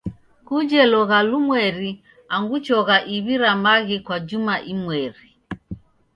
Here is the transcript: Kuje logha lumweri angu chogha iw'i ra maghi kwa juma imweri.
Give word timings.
Kuje 0.47 0.81
logha 0.91 1.19
lumweri 1.29 1.91
angu 2.33 2.57
chogha 2.65 2.97
iw'i 3.15 3.35
ra 3.41 3.51
maghi 3.63 3.97
kwa 4.05 4.17
juma 4.27 4.55
imweri. 4.73 5.27